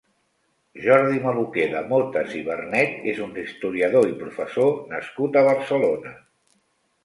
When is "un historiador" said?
3.27-4.11